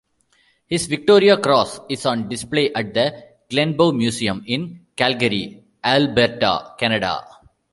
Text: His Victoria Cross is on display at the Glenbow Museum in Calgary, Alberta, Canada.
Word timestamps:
His 0.65 0.87
Victoria 0.87 1.37
Cross 1.37 1.81
is 1.87 2.07
on 2.07 2.27
display 2.27 2.73
at 2.73 2.91
the 2.91 3.23
Glenbow 3.51 3.95
Museum 3.95 4.43
in 4.47 4.87
Calgary, 4.95 5.63
Alberta, 5.83 6.73
Canada. 6.79 7.21